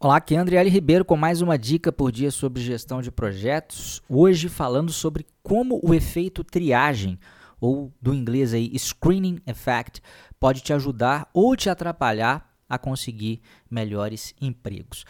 Olá, 0.00 0.18
aqui 0.18 0.36
é 0.36 0.38
André 0.38 0.56
L. 0.58 0.70
Ribeiro 0.70 1.04
com 1.04 1.16
mais 1.16 1.42
uma 1.42 1.58
dica 1.58 1.90
por 1.90 2.12
dia 2.12 2.30
sobre 2.30 2.62
gestão 2.62 3.02
de 3.02 3.10
projetos. 3.10 4.00
Hoje 4.08 4.48
falando 4.48 4.92
sobre 4.92 5.26
como 5.42 5.80
o 5.82 5.92
efeito 5.92 6.44
triagem, 6.44 7.18
ou 7.60 7.92
do 8.00 8.14
inglês 8.14 8.54
aí 8.54 8.72
screening 8.78 9.40
effect, 9.44 10.00
pode 10.38 10.60
te 10.60 10.72
ajudar 10.72 11.28
ou 11.34 11.56
te 11.56 11.68
atrapalhar 11.68 12.48
a 12.68 12.78
conseguir 12.78 13.40
melhores 13.70 14.34
empregos. 14.40 15.04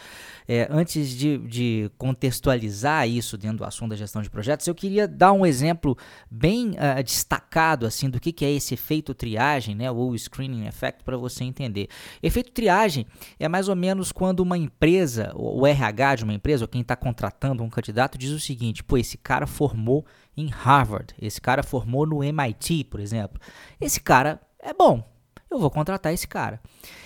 É, 0.47 0.69
antes 0.71 1.11
de, 1.11 1.39
de, 1.39 1.91
contextualizar 1.99 3.09
isso 3.09 3.37
dentro 3.37 3.59
do 3.59 3.65
assunto 3.65 3.91
da 3.91 3.97
gestão 3.97 4.23
de 4.23 4.31
projetos, 4.31 4.67
eu 4.67 4.75
queria 4.75 5.09
dar 5.09 5.33
um 5.33 5.45
exemplo 5.45 5.97
bem 6.31 6.71
uh, 6.71 7.03
destacado 7.03 7.87
assim 7.87 8.09
do 8.09 8.21
que, 8.21 8.33
que 8.33 8.45
é 8.45 8.51
esse 8.51 8.75
efeito 8.75 9.15
triagem, 9.15 9.75
né, 9.75 9.91
ou 9.91 10.17
screening 10.17 10.67
effect, 10.67 11.03
para 11.03 11.17
você 11.17 11.45
entender. 11.45 11.89
Efeito 12.23 12.53
triagem 12.53 13.07
é 13.39 13.49
mais 13.49 13.69
ou 13.69 13.77
menos 13.77 14.13
quando 14.13 14.41
uma 14.41 14.57
empresa, 14.57 15.33
o 15.35 15.67
RH 15.67 16.17
de 16.17 16.25
uma 16.25 16.35
empresa, 16.35 16.65
ou 16.65 16.69
quem 16.69 16.83
está 16.83 16.95
contratando 16.95 17.63
um 17.63 17.69
candidato, 17.69 18.19
diz 18.19 18.31
o 18.31 18.41
seguinte: 18.41 18.85
pô, 18.85 18.97
esse 18.97 19.17
cara 19.17 19.47
formou 19.47 20.07
em 20.37 20.49
Harvard, 20.49 21.15
esse 21.21 21.41
cara 21.41 21.63
formou 21.63 22.07
no 22.07 22.23
MIT, 22.23 22.85
por 22.85 23.01
exemplo. 23.01 23.41
Esse 23.81 24.01
cara 24.01 24.41
é 24.61 24.73
bom, 24.73 25.03
eu 25.51 25.59
vou 25.59 25.71
contratar 25.71 26.13
esse 26.13 26.27
cara. 26.27 26.61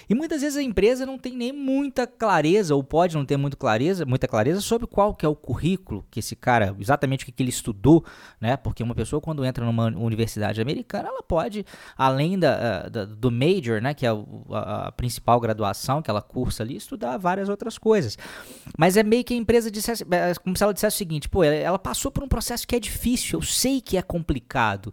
E 0.08 0.14
muitas 0.14 0.42
vezes 0.42 0.58
a 0.58 0.62
empresa 0.62 1.06
não 1.06 1.16
tem 1.16 1.36
nem 1.36 1.52
muita 1.52 2.06
clareza, 2.06 2.74
ou 2.74 2.82
pode 2.82 3.14
não 3.14 3.24
ter 3.24 3.36
muito 3.36 3.56
clareza, 3.56 4.04
muita 4.04 4.26
clareza 4.28 4.60
sobre 4.60 4.86
qual 4.86 5.14
que 5.14 5.24
é 5.24 5.28
o 5.28 5.34
currículo 5.34 6.04
que 6.10 6.18
esse 6.20 6.34
cara, 6.34 6.74
exatamente 6.78 7.22
o 7.22 7.26
que, 7.26 7.32
que 7.32 7.42
ele 7.42 7.50
estudou, 7.50 8.04
né? 8.40 8.56
Porque 8.56 8.82
uma 8.82 8.94
pessoa 8.94 9.20
quando 9.20 9.44
entra 9.44 9.64
numa 9.64 9.86
universidade 9.86 10.60
americana, 10.60 11.08
ela 11.08 11.22
pode, 11.22 11.64
além 11.96 12.38
da, 12.38 12.88
da 12.88 13.04
do 13.04 13.30
major, 13.30 13.80
né, 13.80 13.94
que 13.94 14.04
é 14.04 14.10
a, 14.10 14.88
a, 14.88 14.92
principal 14.92 15.40
graduação 15.40 16.02
que 16.02 16.10
ela 16.10 16.20
cursa 16.20 16.62
ali, 16.62 16.76
estudar 16.76 17.16
várias 17.16 17.48
outras 17.48 17.78
coisas. 17.78 18.18
Mas 18.76 18.96
é 18.96 19.02
meio 19.02 19.24
que 19.24 19.34
a 19.34 19.36
empresa 19.36 19.70
dissesse, 19.70 20.04
é 20.10 20.34
como 20.34 20.56
se 20.56 20.62
ela 20.62 20.74
dissesse 20.74 20.96
o 20.96 20.98
seguinte, 20.98 21.28
pô, 21.28 21.44
ela 21.44 21.78
passou 21.78 22.10
por 22.10 22.22
um 22.22 22.28
processo 22.28 22.66
que 22.66 22.76
é 22.76 22.80
difícil, 22.80 23.38
eu 23.38 23.42
sei 23.42 23.80
que 23.80 23.96
é 23.96 24.02
complicado 24.02 24.92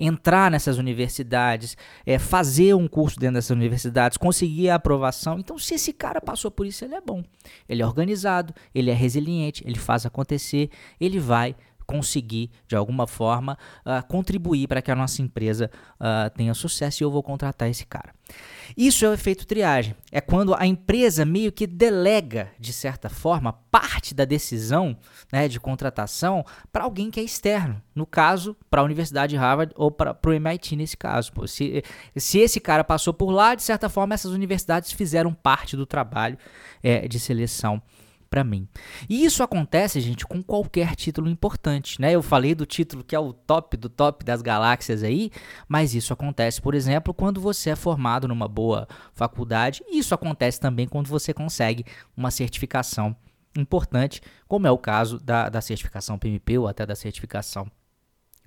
entrar 0.00 0.50
nessas 0.50 0.78
universidades, 0.78 1.76
é, 2.06 2.18
fazer 2.18 2.74
um 2.74 2.88
curso 2.88 3.20
dentro 3.20 3.34
dessas 3.34 3.50
universidades, 3.50 4.16
conseguir 4.16 4.70
a 4.70 4.76
aprovação. 4.76 5.38
Então, 5.38 5.58
se 5.58 5.74
esse 5.74 5.92
cara 5.92 6.20
passou 6.20 6.50
por 6.50 6.66
isso, 6.66 6.84
ele 6.84 6.94
é 6.94 7.00
bom. 7.00 7.22
Ele 7.68 7.82
é 7.82 7.86
organizado, 7.86 8.54
ele 8.74 8.90
é 8.90 8.94
resiliente, 8.94 9.62
ele 9.66 9.78
faz 9.78 10.06
acontecer, 10.06 10.70
ele 10.98 11.18
vai 11.18 11.54
conseguir, 11.90 12.52
de 12.68 12.76
alguma 12.76 13.04
forma, 13.04 13.58
uh, 13.84 14.06
contribuir 14.06 14.68
para 14.68 14.80
que 14.80 14.92
a 14.92 14.94
nossa 14.94 15.20
empresa 15.20 15.68
uh, 15.96 16.30
tenha 16.36 16.54
sucesso 16.54 17.02
e 17.02 17.04
eu 17.04 17.10
vou 17.10 17.20
contratar 17.20 17.68
esse 17.68 17.84
cara. 17.84 18.14
Isso 18.76 19.04
é 19.04 19.08
o 19.08 19.12
efeito 19.12 19.44
triagem. 19.44 19.96
É 20.12 20.20
quando 20.20 20.54
a 20.54 20.64
empresa 20.64 21.24
meio 21.24 21.50
que 21.50 21.66
delega, 21.66 22.52
de 22.60 22.72
certa 22.72 23.08
forma, 23.08 23.52
parte 23.72 24.14
da 24.14 24.24
decisão 24.24 24.96
né, 25.32 25.48
de 25.48 25.58
contratação 25.58 26.44
para 26.72 26.84
alguém 26.84 27.10
que 27.10 27.18
é 27.18 27.24
externo. 27.24 27.82
No 27.92 28.06
caso, 28.06 28.56
para 28.70 28.82
a 28.82 28.84
Universidade 28.84 29.30
de 29.30 29.36
Harvard 29.36 29.74
ou 29.76 29.90
para 29.90 30.16
o 30.24 30.32
MIT, 30.32 30.76
nesse 30.76 30.96
caso. 30.96 31.32
Pô. 31.32 31.44
Se, 31.48 31.82
se 32.16 32.38
esse 32.38 32.60
cara 32.60 32.84
passou 32.84 33.12
por 33.12 33.32
lá, 33.32 33.56
de 33.56 33.64
certa 33.64 33.88
forma, 33.88 34.14
essas 34.14 34.30
universidades 34.30 34.92
fizeram 34.92 35.34
parte 35.34 35.76
do 35.76 35.84
trabalho 35.84 36.38
é, 36.84 37.08
de 37.08 37.18
seleção 37.18 37.82
para 38.30 38.44
mim. 38.44 38.68
E 39.08 39.24
isso 39.24 39.42
acontece, 39.42 40.00
gente, 40.00 40.24
com 40.24 40.40
qualquer 40.40 40.94
título 40.94 41.28
importante, 41.28 42.00
né? 42.00 42.12
Eu 42.12 42.22
falei 42.22 42.54
do 42.54 42.64
título 42.64 43.02
que 43.02 43.16
é 43.16 43.18
o 43.18 43.32
top 43.32 43.76
do 43.76 43.88
top 43.88 44.24
das 44.24 44.40
galáxias 44.40 45.02
aí, 45.02 45.32
mas 45.68 45.94
isso 45.94 46.12
acontece, 46.12 46.62
por 46.62 46.74
exemplo, 46.74 47.12
quando 47.12 47.40
você 47.40 47.70
é 47.70 47.76
formado 47.76 48.28
numa 48.28 48.46
boa 48.46 48.86
faculdade, 49.12 49.82
e 49.88 49.98
isso 49.98 50.14
acontece 50.14 50.60
também 50.60 50.86
quando 50.86 51.08
você 51.08 51.34
consegue 51.34 51.84
uma 52.16 52.30
certificação 52.30 53.16
importante, 53.58 54.22
como 54.46 54.66
é 54.66 54.70
o 54.70 54.78
caso 54.78 55.18
da, 55.18 55.48
da 55.48 55.60
certificação 55.60 56.16
PMP 56.16 56.56
ou 56.56 56.68
até 56.68 56.86
da 56.86 56.94
certificação 56.94 57.70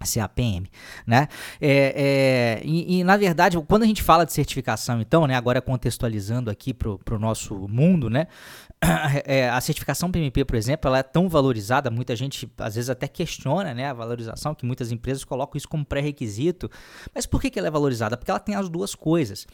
CAPM, 0.06 0.68
né? 1.06 1.28
É, 1.60 2.60
é, 2.62 2.62
e, 2.66 3.00
e, 3.00 3.04
na 3.04 3.18
verdade, 3.18 3.58
quando 3.68 3.84
a 3.84 3.86
gente 3.86 4.02
fala 4.02 4.26
de 4.26 4.34
certificação, 4.34 5.02
então, 5.02 5.28
né, 5.28 5.36
agora 5.36 5.62
contextualizando 5.62 6.50
aqui 6.50 6.74
para 6.74 6.90
o 6.90 7.20
nosso 7.20 7.56
mundo, 7.68 8.10
né, 8.10 8.28
é, 9.26 9.50
a 9.50 9.60
certificação 9.62 10.12
PMP, 10.12 10.46
por 10.46 10.56
exemplo, 10.56 10.88
ela 10.88 11.00
é 11.00 11.04
tão 11.04 11.30
valorizada, 11.30 11.90
muita 11.90 12.16
gente 12.16 12.52
às 12.58 12.76
vezes 12.76 12.90
até 12.90 13.08
questiona, 13.08 13.74
né, 13.74 13.88
a 13.88 13.94
valorização, 13.94 14.54
que 14.54 14.66
muitas 14.66 14.92
empresas 14.92 15.24
colocam 15.24 15.58
isso 15.58 15.68
como 15.68 15.86
pré-requisito, 15.86 16.70
mas 17.14 17.26
por 17.26 17.42
que, 17.42 17.50
que 17.50 17.60
ela 17.60 17.68
é 17.68 17.72
valorizada? 17.72 18.18
Porque 18.18 18.32
ela 18.32 18.40
tem 18.40 18.56
as 18.56 18.70
duas 18.70 18.96
coisas 18.96 19.48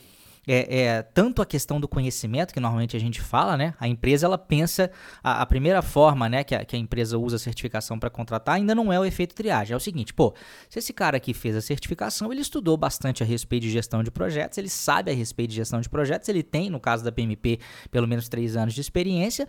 é, 0.51 0.79
é, 0.79 1.01
tanto 1.03 1.43
a 1.43 1.45
questão 1.45 1.79
do 1.79 1.87
conhecimento, 1.87 2.51
que 2.51 2.59
normalmente 2.59 2.97
a 2.97 2.99
gente 2.99 3.21
fala, 3.21 3.55
né? 3.55 3.75
A 3.79 3.87
empresa 3.87 4.25
ela 4.25 4.37
pensa, 4.37 4.89
a, 5.23 5.43
a 5.43 5.45
primeira 5.45 5.83
forma 5.83 6.27
né, 6.27 6.43
que, 6.43 6.55
a, 6.55 6.65
que 6.65 6.75
a 6.75 6.79
empresa 6.79 7.19
usa 7.19 7.35
a 7.35 7.39
certificação 7.39 7.99
para 7.99 8.09
contratar 8.09 8.55
ainda 8.55 8.73
não 8.73 8.91
é 8.91 8.99
o 8.99 9.05
efeito 9.05 9.35
triagem. 9.35 9.75
É 9.75 9.77
o 9.77 9.79
seguinte, 9.79 10.11
pô, 10.11 10.33
se 10.67 10.79
esse 10.79 10.91
cara 10.91 11.17
aqui 11.17 11.35
fez 11.35 11.55
a 11.55 11.61
certificação, 11.61 12.31
ele 12.31 12.41
estudou 12.41 12.75
bastante 12.75 13.21
a 13.21 13.25
respeito 13.27 13.61
de 13.61 13.69
gestão 13.69 14.01
de 14.01 14.09
projetos, 14.09 14.57
ele 14.57 14.69
sabe 14.69 15.11
a 15.11 15.13
respeito 15.13 15.51
de 15.51 15.57
gestão 15.57 15.79
de 15.79 15.87
projetos, 15.87 16.27
ele 16.29 16.41
tem, 16.41 16.67
no 16.71 16.79
caso 16.79 17.03
da 17.03 17.11
PMP, 17.11 17.59
pelo 17.91 18.07
menos 18.07 18.27
três 18.27 18.55
anos 18.55 18.73
de 18.73 18.81
experiência, 18.81 19.47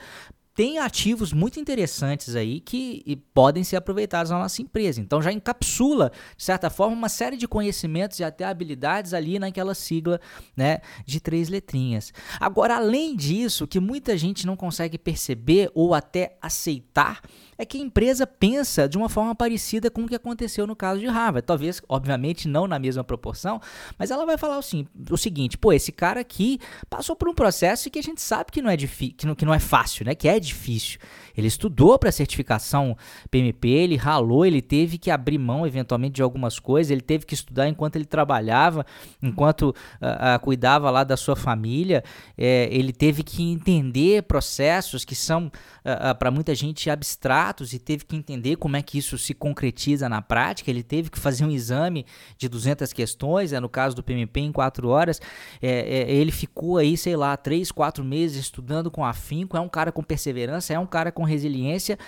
tem 0.54 0.78
ativos 0.78 1.32
muito 1.32 1.60
interessantes 1.60 2.34
aí 2.34 2.60
que 2.60 3.22
podem 3.32 3.64
ser 3.64 3.76
aproveitados 3.76 4.30
na 4.30 4.38
nossa 4.38 4.60
empresa. 4.60 5.00
Então 5.00 5.22
já 5.22 5.32
encapsula, 5.32 6.10
de 6.36 6.44
certa 6.44 6.68
forma, 6.68 6.94
uma 6.94 7.08
série 7.08 7.36
de 7.36 7.46
conhecimentos 7.46 8.18
e 8.18 8.24
até 8.24 8.44
habilidades 8.44 9.14
ali 9.14 9.38
naquela 9.38 9.74
sigla 9.74 10.20
né, 10.56 10.80
de 11.06 11.20
três 11.20 11.48
letrinhas. 11.48 12.12
Agora, 12.38 12.76
além 12.76 13.16
disso, 13.16 13.66
que 13.66 13.80
muita 13.80 14.16
gente 14.16 14.46
não 14.46 14.56
consegue 14.56 14.98
perceber 14.98 15.70
ou 15.74 15.94
até 15.94 16.36
aceitar 16.42 17.20
é 17.60 17.64
que 17.66 17.76
a 17.76 17.80
empresa 17.80 18.26
pensa 18.26 18.88
de 18.88 18.96
uma 18.96 19.08
forma 19.08 19.34
parecida 19.34 19.90
com 19.90 20.04
o 20.04 20.08
que 20.08 20.14
aconteceu 20.14 20.66
no 20.66 20.74
caso 20.74 20.98
de 20.98 21.06
Harvard. 21.06 21.46
Talvez, 21.46 21.82
obviamente, 21.86 22.48
não 22.48 22.66
na 22.66 22.78
mesma 22.78 23.04
proporção, 23.04 23.60
mas 23.98 24.10
ela 24.10 24.24
vai 24.24 24.38
falar 24.38 24.56
assim, 24.56 24.86
o 25.10 25.16
seguinte: 25.16 25.58
pô, 25.58 25.70
esse 25.70 25.92
cara 25.92 26.20
aqui 26.20 26.58
passou 26.88 27.14
por 27.14 27.28
um 27.28 27.34
processo 27.34 27.90
que 27.90 27.98
a 27.98 28.02
gente 28.02 28.22
sabe 28.22 28.50
que 28.50 28.62
não 28.62 28.70
é, 28.70 28.76
que 28.78 29.26
não, 29.26 29.34
que 29.34 29.44
não 29.44 29.52
é 29.52 29.58
fácil, 29.58 30.06
né? 30.06 30.14
Que 30.14 30.26
é 30.26 30.39
difícil. 30.40 30.98
Ele 31.36 31.46
estudou 31.46 31.98
para 31.98 32.08
a 32.08 32.12
certificação 32.12 32.96
PMP, 33.30 33.68
ele 33.68 33.96
ralou, 33.96 34.44
ele 34.44 34.60
teve 34.60 34.98
que 34.98 35.10
abrir 35.10 35.38
mão 35.38 35.66
eventualmente 35.66 36.14
de 36.14 36.22
algumas 36.22 36.58
coisas, 36.58 36.90
ele 36.90 37.00
teve 37.00 37.24
que 37.24 37.34
estudar 37.34 37.68
enquanto 37.68 37.96
ele 37.96 38.04
trabalhava, 38.04 38.84
enquanto 39.22 39.62
uh, 39.62 40.36
uh, 40.36 40.40
cuidava 40.40 40.90
lá 40.90 41.04
da 41.04 41.16
sua 41.16 41.36
família, 41.36 42.02
é, 42.36 42.68
ele 42.70 42.92
teve 42.92 43.22
que 43.22 43.42
entender 43.42 44.22
processos 44.24 45.04
que 45.04 45.14
são, 45.14 45.46
uh, 45.46 45.50
ah, 45.84 46.14
para 46.14 46.30
muita 46.30 46.54
gente, 46.54 46.90
abstratos 46.90 47.72
e 47.72 47.78
teve 47.78 48.04
que 48.04 48.16
entender 48.16 48.56
como 48.56 48.76
é 48.76 48.82
que 48.82 48.98
isso 48.98 49.16
se 49.18 49.34
concretiza 49.34 50.08
na 50.08 50.20
prática. 50.20 50.70
Ele 50.70 50.82
teve 50.82 51.10
que 51.10 51.18
fazer 51.18 51.44
um 51.44 51.50
exame 51.50 52.06
de 52.36 52.48
200 52.48 52.92
questões, 52.92 53.52
é, 53.52 53.60
no 53.60 53.68
caso 53.68 53.96
do 53.96 54.02
PMP, 54.02 54.40
em 54.40 54.52
4 54.52 54.88
horas. 54.88 55.20
É, 55.60 56.08
é, 56.08 56.12
ele 56.12 56.32
ficou 56.32 56.78
aí, 56.78 56.96
sei 56.96 57.16
lá, 57.16 57.36
3, 57.36 57.70
4 57.72 58.04
meses 58.04 58.38
estudando 58.38 58.90
com 58.90 59.04
afinco, 59.04 59.56
é 59.56 59.60
um 59.60 59.68
cara 59.68 59.92
com 59.92 60.02
perseverança, 60.30 60.72
é 60.72 60.78
um 60.78 60.86
cara 60.86 61.12
com 61.12 61.22
resiliência. 61.22 61.98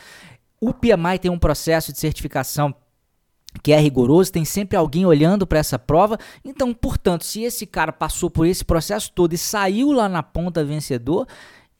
O 0.60 0.72
PMI 0.72 1.18
tem 1.20 1.30
um 1.30 1.38
processo 1.38 1.92
de 1.92 1.98
certificação 1.98 2.74
que 3.62 3.72
é 3.72 3.78
rigoroso, 3.78 4.32
tem 4.32 4.44
sempre 4.44 4.76
alguém 4.78 5.04
olhando 5.04 5.46
para 5.46 5.58
essa 5.58 5.78
prova. 5.78 6.18
Então, 6.44 6.72
portanto, 6.72 7.24
se 7.24 7.42
esse 7.42 7.66
cara 7.66 7.92
passou 7.92 8.30
por 8.30 8.46
esse 8.46 8.64
processo 8.64 9.12
todo 9.12 9.34
e 9.34 9.38
saiu 9.38 9.92
lá 9.92 10.08
na 10.08 10.22
ponta 10.22 10.64
vencedor, 10.64 11.26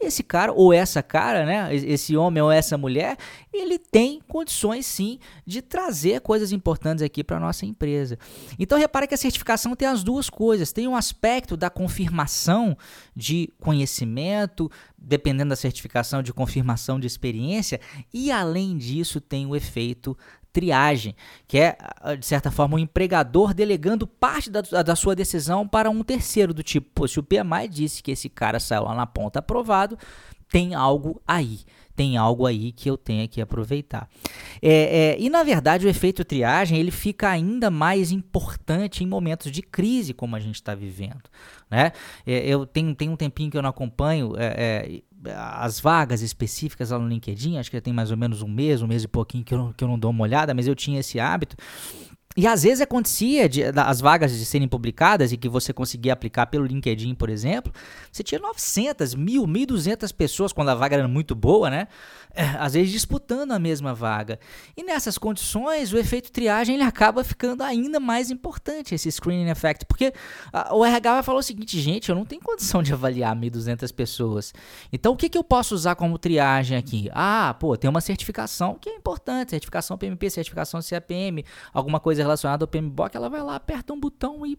esse 0.07 0.23
cara 0.23 0.53
ou 0.53 0.73
essa 0.73 1.03
cara, 1.03 1.45
né, 1.45 1.75
esse 1.75 2.17
homem 2.17 2.43
ou 2.43 2.51
essa 2.51 2.77
mulher, 2.77 3.17
ele 3.53 3.79
tem 3.79 4.21
condições 4.29 4.87
sim 4.87 5.19
de 5.47 5.61
trazer 5.61 6.21
coisas 6.21 6.53
importantes 6.53 7.03
aqui 7.03 7.23
para 7.23 7.41
nossa 7.41 7.67
empresa. 7.67 8.19
Então 8.59 8.79
repare 8.79 9.07
que 9.07 9.15
a 9.15 9.19
certificação 9.19 9.75
tem 9.77 9.89
as 9.89 10.03
duas 10.03 10.31
coisas, 10.31 10.73
tem 10.73 10.89
um 10.89 10.97
aspecto 10.97 11.57
da 11.57 11.71
confirmação 11.71 12.77
de 13.15 13.53
conhecimento, 13.61 14.71
dependendo 14.97 15.51
da 15.51 15.57
certificação 15.57 16.23
de 16.23 16.33
confirmação 16.33 16.99
de 16.99 17.07
experiência, 17.07 17.81
e 18.13 18.31
além 18.31 18.77
disso 18.77 19.21
tem 19.21 19.47
o 19.47 19.57
efeito 19.57 20.17
triagem, 20.53 21.17
que 21.49 21.59
é, 21.59 21.77
ah, 22.01 22.15
de 22.15 22.27
certa 22.27 22.51
forma, 22.51 22.77
um 22.77 22.79
empregador 22.79 23.55
delegando 23.55 24.07
parte 24.07 24.51
da, 24.51 24.61
da 24.61 24.95
sua 24.95 25.17
decisão 25.17 25.67
para 25.67 25.91
um 25.91 26.03
terceiro, 26.03 26.53
do 26.53 26.63
tipo, 26.63 26.89
pô, 26.95 27.09
se 27.09 27.19
o 27.19 27.23
PMI 27.23 27.69
disse 27.69 28.03
que 28.03 28.11
esse 28.11 28.29
cara 28.29 28.61
saiu 28.61 28.85
lá 28.85 28.95
na 28.95 29.07
ponta 29.07 29.39
aprovado, 29.39 29.99
tem 30.51 30.75
algo 30.75 31.21
aí. 31.27 31.61
Tem 31.95 32.17
algo 32.17 32.47
aí 32.47 32.73
que 32.73 32.89
eu 32.89 32.97
tenho 32.97 33.29
que 33.29 33.41
aproveitar. 33.41 34.09
É, 34.63 35.15
é, 35.15 35.21
e 35.21 35.29
na 35.29 35.43
verdade 35.43 35.87
o 35.87 35.91
efeito 35.91 36.25
triagem 36.25 36.79
ele 36.79 36.91
fica 36.91 37.29
ainda 37.29 37.71
mais 37.71 38.11
importante 38.11 39.05
em 39.05 39.07
momentos 39.07 39.53
de 39.53 39.61
crise 39.61 40.15
como 40.15 40.35
a 40.35 40.41
gente 40.41 40.55
está 40.55 40.75
vivendo. 40.75 41.23
Né? 41.71 41.93
É, 42.27 42.47
eu 42.47 42.67
tenho, 42.67 42.95
tenho 42.95 43.13
um 43.13 43.17
tempinho 43.17 43.51
que 43.51 43.57
eu 43.59 43.63
não 43.63 43.71
acompanho 43.71 44.35
é, 44.39 44.55
é, 44.57 45.03
as 45.31 45.81
vagas 45.81 46.23
específicas 46.23 46.91
lá 46.91 46.99
no 46.99 47.09
LinkedIn, 47.09 47.59
acho 47.59 47.71
que 47.71 47.77
já 47.77 47.81
tem 47.81 47.93
mais 47.93 48.11
ou 48.11 48.17
menos 48.17 48.43
um 48.43 48.49
mês, 48.49 48.83
um 48.83 48.87
mês 48.87 49.05
e 49.05 49.09
pouquinho 49.09 49.45
que 49.45 49.55
eu, 49.55 49.73
que 49.77 49.85
eu 49.85 49.89
não 49.89 49.99
dou 49.99 50.11
uma 50.11 50.23
olhada, 50.23 50.55
mas 50.55 50.67
eu 50.67 50.75
tinha 50.75 51.01
esse 51.01 51.21
hábito. 51.21 51.57
E 52.37 52.47
às 52.47 52.63
vezes 52.63 52.81
acontecia 52.81 53.49
de, 53.49 53.63
as 53.65 54.01
vagas 54.01 54.33
de 54.37 54.45
serem 54.45 54.67
publicadas 54.67 55.33
e 55.33 55.37
que 55.37 55.49
você 55.49 55.73
conseguia 55.73 56.13
aplicar 56.13 56.47
pelo 56.47 56.65
LinkedIn, 56.65 57.15
por 57.15 57.29
exemplo, 57.29 57.73
você 58.11 58.23
tinha 58.23 58.41
900, 58.41 59.15
1000, 59.15 59.47
1200 59.47 60.13
pessoas 60.13 60.53
quando 60.53 60.71
a 60.71 60.75
vaga 60.75 60.97
era 60.97 61.09
muito 61.09 61.35
boa, 61.35 61.69
né? 61.69 61.89
É, 62.35 62.45
às 62.59 62.73
vezes 62.73 62.91
disputando 62.91 63.53
a 63.53 63.59
mesma 63.59 63.93
vaga. 63.95 64.39
E 64.75 64.83
nessas 64.83 65.19
condições, 65.19 65.93
o 65.93 65.99
efeito 65.99 66.33
triagem 66.33 66.77
ele 66.77 66.85
acaba 66.85 67.23
ficando 67.23 67.63
ainda 67.63 68.01
mais 68.01 68.31
importante, 68.31 68.95
esse 68.95 69.13
screening 69.13 69.51
effect, 69.51 69.85
porque 69.85 70.15
a, 70.51 70.75
o 70.75 70.83
RH 70.83 71.13
vai 71.15 71.23
falar 71.23 71.39
o 71.39 71.43
seguinte, 71.43 71.79
gente, 71.79 72.09
eu 72.09 72.15
não 72.15 72.25
tenho 72.25 72.41
condição 72.41 72.83
de 72.83 72.93
avaliar 72.95 73.37
1.200 73.37 73.93
pessoas. 73.93 74.55
Então, 74.91 75.13
o 75.13 75.17
que, 75.17 75.29
que 75.29 75.37
eu 75.37 75.45
posso 75.45 75.75
usar 75.75 75.95
como 75.95 76.19
triagem 76.19 76.79
aqui? 76.79 77.11
Ah, 77.13 77.55
pô, 77.61 77.77
tem 77.77 77.91
uma 77.91 78.01
certificação 78.01 78.79
que 78.81 78.89
é 78.89 78.95
importante, 78.95 79.51
certificação 79.51 79.99
PMP, 79.99 80.31
certificação 80.31 80.81
CAPM, 80.81 81.45
alguma 81.75 82.01
coisa 82.01 82.22
relacionada 82.23 82.65
ao 82.65 82.69
PMBOK, 82.69 83.17
ela 83.17 83.29
vai 83.29 83.43
lá, 83.43 83.57
aperta 83.57 83.93
um 83.93 84.01
botão 84.01 84.47
e 84.47 84.59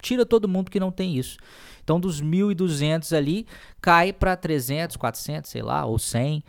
tira 0.00 0.24
todo 0.24 0.48
mundo 0.48 0.70
que 0.70 0.80
não 0.80 0.90
tem 0.90 1.16
isso. 1.16 1.36
Então, 1.82 2.00
dos 2.00 2.22
1.200 2.22 3.16
ali, 3.16 3.46
cai 3.80 4.12
para 4.12 4.36
300, 4.36 4.96
400, 4.96 5.50
sei 5.50 5.62
lá, 5.62 5.84
ou 5.84 5.98
100. 5.98 6.42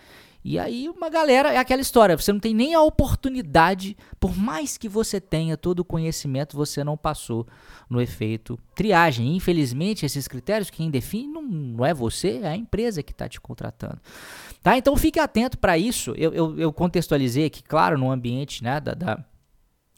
E 0.44 0.57
aí 0.57 0.88
uma 0.88 1.10
galera, 1.10 1.51
é 1.51 1.57
aquela 1.57 1.81
história, 1.81 2.16
você 2.16 2.31
não 2.31 2.39
tem 2.39 2.54
nem 2.54 2.74
a 2.74 2.81
oportunidade, 2.81 3.98
por 4.18 4.34
mais 4.34 4.78
que 4.78 4.88
você 4.88 5.19
tenha 5.19 5.57
todo 5.57 5.80
o 5.80 5.86
conhecimento, 5.86 6.56
você 6.56 6.86
não 6.86 6.95
passou 6.95 7.45
no 7.90 8.00
efeito 8.00 8.57
triagem. 8.74 9.36
Infelizmente, 9.36 10.06
esses 10.06 10.25
critérios, 10.25 10.69
quem 10.69 10.90
define 10.90 11.28
não, 11.28 11.42
não 11.42 11.86
é 11.86 11.94
você, 11.94 12.40
é 12.44 12.48
a 12.48 12.56
empresa 12.56 13.04
que 13.04 13.12
está 13.12 13.28
te 13.28 13.42
contratando. 13.42 14.00
Tá? 14.63 14.78
Então 14.78 14.95
fique 14.95 15.19
atento 15.19 15.57
para 15.57 15.78
isso. 15.78 16.13
Eu, 16.16 16.33
eu, 16.33 16.57
eu, 16.57 16.72
contextualizei 16.72 17.45
aqui, 17.45 17.62
claro, 17.62 17.98
no 17.98 18.10
ambiente 18.10 18.63
né, 18.63 18.80
da, 18.80 18.94
da 18.94 19.25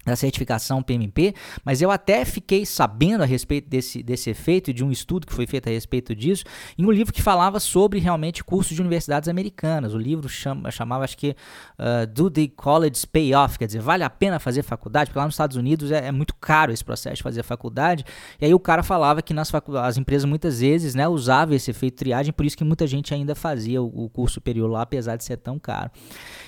da 0.09 0.15
certificação 0.15 0.81
PMP, 0.81 1.33
mas 1.63 1.81
eu 1.81 1.91
até 1.91 2.25
fiquei 2.25 2.65
sabendo 2.65 3.21
a 3.21 3.25
respeito 3.25 3.69
desse, 3.69 4.03
desse 4.03 4.29
efeito 4.29 4.71
e 4.71 4.73
de 4.73 4.83
um 4.83 4.91
estudo 4.91 5.27
que 5.27 5.33
foi 5.33 5.47
feito 5.47 5.67
a 5.67 5.71
respeito 5.71 6.15
disso 6.15 6.43
em 6.77 6.85
um 6.85 6.91
livro 6.91 7.13
que 7.13 7.21
falava 7.21 7.59
sobre 7.59 7.99
realmente 7.99 8.43
cursos 8.43 8.75
de 8.75 8.81
universidades 8.81 9.29
americanas. 9.29 9.93
O 9.93 9.97
livro 9.97 10.27
chama, 10.29 10.71
chamava, 10.71 11.03
acho 11.03 11.17
que, 11.17 11.35
uh, 11.77 12.07
Do 12.07 12.29
the 12.29 12.47
College 12.55 13.05
Pay 13.07 13.33
Off, 13.35 13.57
quer 13.57 13.65
dizer, 13.65 13.81
vale 13.81 14.03
a 14.03 14.09
pena 14.09 14.39
fazer 14.39 14.63
faculdade? 14.63 15.09
Porque 15.09 15.19
lá 15.19 15.25
nos 15.25 15.33
Estados 15.33 15.57
Unidos 15.57 15.91
é, 15.91 16.07
é 16.07 16.11
muito 16.11 16.35
caro 16.35 16.71
esse 16.71 16.83
processo 16.83 17.17
de 17.17 17.23
fazer 17.23 17.43
faculdade. 17.43 18.05
E 18.39 18.45
aí 18.45 18.53
o 18.53 18.59
cara 18.59 18.83
falava 18.83 19.21
que 19.21 19.33
nas 19.33 19.51
as 19.83 19.97
empresas 19.97 20.25
muitas 20.25 20.59
vezes 20.61 20.95
né, 20.95 21.07
usavam 21.07 21.55
esse 21.55 21.71
efeito 21.71 21.97
triagem, 21.97 22.31
por 22.31 22.45
isso 22.45 22.57
que 22.57 22.63
muita 22.63 22.87
gente 22.87 23.13
ainda 23.13 23.35
fazia 23.35 23.81
o, 23.81 24.05
o 24.05 24.09
curso 24.09 24.35
superior 24.35 24.69
lá, 24.69 24.81
apesar 24.81 25.15
de 25.15 25.23
ser 25.23 25.37
tão 25.37 25.59
caro. 25.59 25.91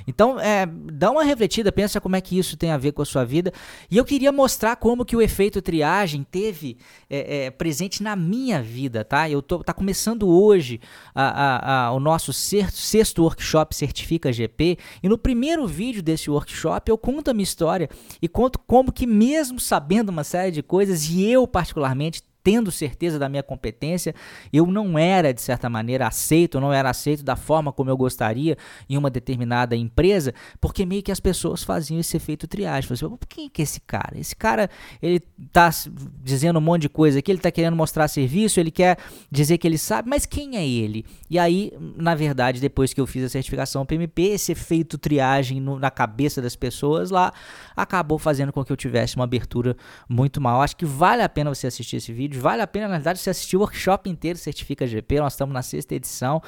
Então, 0.08 0.40
é, 0.40 0.66
dá 0.66 1.12
uma 1.12 1.24
refletida, 1.24 1.72
pensa 1.72 2.00
como 2.00 2.16
é 2.16 2.22
que 2.22 2.38
isso 2.38 2.58
tem 2.58 2.72
a 2.72 2.78
ver 2.78 2.92
com 2.92 3.02
a 3.02 3.06
sua 3.06 3.24
vida. 3.24 3.50
E 3.89 3.98
eu 3.98 4.06
queria 4.06 4.31
mostrar 4.31 4.75
como 4.75 5.06
que 5.06 5.15
o 5.15 5.21
efeito 5.21 5.62
triagem 5.62 6.25
teve 6.30 6.77
é, 7.09 7.45
é, 7.45 7.51
presente 7.51 8.01
na 8.01 8.15
minha 8.15 8.62
vida, 8.62 9.03
tá? 9.03 9.30
Eu 9.30 9.42
tô 9.42 9.63
tá 9.63 9.74
começando 9.74 10.27
hoje 10.27 10.80
a, 11.13 11.24
a, 11.24 11.86
a, 11.86 11.92
o 11.92 12.00
nosso 12.00 12.33
sexto, 12.33 12.77
sexto 12.77 13.24
workshop 13.24 13.75
Certifica 13.75 14.31
GP 14.31 14.77
e 15.03 15.09
no 15.09 15.18
primeiro 15.18 15.68
vídeo 15.68 16.01
desse 16.01 16.30
workshop 16.30 16.89
eu 16.89 16.98
conto 16.98 17.30
a 17.30 17.33
minha 17.33 17.44
história 17.44 17.89
e 18.21 18.27
conto 18.27 18.59
como 18.59 18.92
que 18.92 19.06
mesmo 19.06 19.59
sabendo 19.59 20.09
uma 20.09 20.24
série 20.24 20.51
de 20.51 20.63
coisas 20.63 21.09
e 21.09 21.24
eu 21.24 21.48
particularmente 21.48 22.24
tendo 22.44 22.72
certeza 22.72 23.20
da 23.20 23.30
minha 23.30 23.44
competência, 23.44 24.14
eu 24.52 24.66
não 24.66 24.98
era, 24.98 25.34
de 25.34 25.42
certa 25.42 25.70
maneira, 25.70 26.08
aceito, 26.08 26.60
não 26.60 26.74
era 26.74 26.90
aceito 26.90 27.24
da 27.24 27.36
forma 27.36 27.72
como 27.72 27.90
eu 27.90 27.98
gostaria 27.98 28.58
em 28.90 28.98
uma 28.98 29.10
determinada 29.10 29.76
empresa, 29.76 30.34
porque 30.60 30.86
meio 30.86 31.04
que 31.04 31.12
as 31.12 31.20
pessoas 31.20 31.64
faziam 31.64 32.00
esse 32.00 32.18
efeito 32.18 32.48
triagem. 32.48 32.88
Falavam 32.88 33.18
assim, 33.20 33.28
quem 33.30 33.50
que 33.50 33.62
é 33.62 33.64
esse 33.64 33.80
cara? 33.82 34.20
Esse 34.20 34.36
cara, 34.36 34.70
ele 35.02 35.20
tá 35.52 35.70
dizendo 36.24 36.58
um 36.58 36.62
monte 36.62 36.84
de 36.84 36.90
coisa 36.90 37.20
aqui, 37.20 37.32
ele 37.32 37.40
tá 37.40 37.52
querendo 37.52 37.76
mostrar 37.76 38.08
serviço, 38.08 38.60
ele 38.60 38.72
quer 38.72 38.98
dizer 39.30 39.58
que 39.58 39.68
ele 39.68 39.78
sabe, 39.78 40.10
mas 40.10 40.26
quem 40.26 40.58
é 40.58 40.68
ele? 40.68 41.06
E 41.30 41.38
aí, 41.38 41.72
na 41.96 42.16
verdade, 42.16 42.60
depois 42.60 42.94
que 42.94 43.02
eu 43.02 43.08
fiz 43.08 43.24
a 43.24 43.30
certificação 43.30 43.86
PMP, 43.86 44.24
esse 44.24 44.52
efeito 44.52 44.98
triagem 44.98 45.60
no, 45.60 45.80
na 45.80 45.92
cabeça 45.92 46.42
das 46.42 46.56
pessoas 46.56 47.12
lá, 47.12 47.34
acabou 47.76 48.18
fazendo 48.18 48.52
com 48.52 48.64
que 48.64 48.72
eu 48.72 48.78
tivesse 48.78 49.16
uma 49.16 49.26
abertura 49.26 49.76
muito 50.08 50.42
mal. 50.42 50.62
Acho 50.62 50.76
que 50.76 50.86
vale 50.86 51.22
a 51.22 51.30
pena 51.30 51.54
você 51.54 51.68
assistir 51.68 51.98
esse 51.98 52.12
vídeo 52.12 52.31
Vale 52.39 52.62
a 52.62 52.68
pena, 52.68 52.88
na 52.88 52.95
verdade, 52.95 53.19
você 53.19 53.30
assistir 53.30 53.57
o 53.57 53.60
workshop 53.60 54.10
inteiro 54.10 54.38
Certifica 54.38 54.88
GP. 54.88 55.19
Nós 55.19 55.33
estamos 55.33 55.54
na 55.54 55.62
sexta 55.62 55.95
edição. 55.95 56.42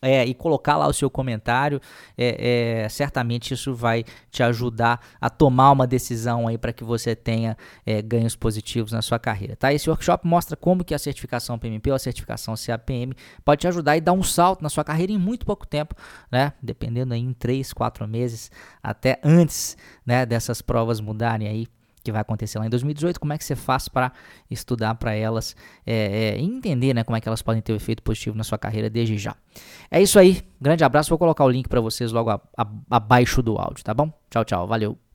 É, 0.00 0.24
e 0.24 0.32
colocar 0.32 0.76
lá 0.76 0.86
o 0.86 0.92
seu 0.92 1.10
comentário, 1.10 1.80
é, 2.16 2.84
é, 2.84 2.88
certamente 2.88 3.52
isso 3.52 3.74
vai 3.74 4.04
te 4.30 4.44
ajudar 4.44 5.04
a 5.20 5.28
tomar 5.28 5.72
uma 5.72 5.88
decisão 5.88 6.46
aí 6.46 6.56
para 6.56 6.72
que 6.72 6.84
você 6.84 7.16
tenha 7.16 7.56
é, 7.84 8.00
ganhos 8.00 8.36
positivos 8.36 8.92
na 8.92 9.02
sua 9.02 9.18
carreira. 9.18 9.56
Tá? 9.56 9.72
Esse 9.72 9.90
workshop 9.90 10.24
mostra 10.24 10.56
como 10.56 10.84
que 10.84 10.94
a 10.94 10.98
certificação 11.00 11.58
PMP 11.58 11.90
ou 11.90 11.96
a 11.96 11.98
certificação 11.98 12.54
CAPM 12.54 13.12
pode 13.44 13.62
te 13.62 13.66
ajudar 13.66 13.96
e 13.96 14.00
dar 14.00 14.12
um 14.12 14.22
salto 14.22 14.62
na 14.62 14.68
sua 14.68 14.84
carreira 14.84 15.10
em 15.10 15.18
muito 15.18 15.44
pouco 15.44 15.66
tempo, 15.66 15.96
né? 16.30 16.52
dependendo 16.62 17.12
aí 17.12 17.20
em 17.20 17.32
3, 17.32 17.72
4 17.72 18.06
meses, 18.06 18.52
até 18.80 19.18
antes 19.24 19.76
né, 20.06 20.24
dessas 20.24 20.62
provas 20.62 21.00
mudarem 21.00 21.48
aí 21.48 21.66
que 22.08 22.12
vai 22.12 22.22
acontecer 22.22 22.58
lá 22.58 22.66
em 22.66 22.70
2018, 22.70 23.20
como 23.20 23.32
é 23.32 23.38
que 23.38 23.44
você 23.44 23.54
faz 23.54 23.88
para 23.88 24.12
estudar 24.50 24.94
para 24.94 25.14
elas 25.14 25.54
é, 25.86 26.36
é, 26.36 26.40
entender 26.40 26.94
né, 26.94 27.04
como 27.04 27.16
é 27.16 27.20
que 27.20 27.28
elas 27.28 27.42
podem 27.42 27.60
ter 27.60 27.72
um 27.72 27.76
efeito 27.76 28.02
positivo 28.02 28.36
na 28.36 28.44
sua 28.44 28.56
carreira 28.56 28.88
desde 28.88 29.18
já. 29.18 29.36
É 29.90 30.00
isso 30.00 30.18
aí, 30.18 30.42
grande 30.60 30.84
abraço, 30.84 31.10
vou 31.10 31.18
colocar 31.18 31.44
o 31.44 31.50
link 31.50 31.68
para 31.68 31.80
vocês 31.80 32.10
logo 32.10 32.30
a, 32.30 32.40
a, 32.56 32.66
abaixo 32.90 33.42
do 33.42 33.58
áudio, 33.58 33.84
tá 33.84 33.92
bom? 33.92 34.10
Tchau, 34.30 34.44
tchau, 34.44 34.66
valeu! 34.66 35.07